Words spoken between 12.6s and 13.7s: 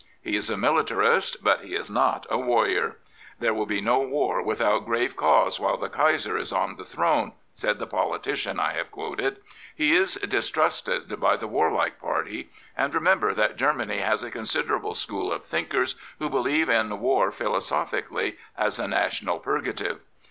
and remember that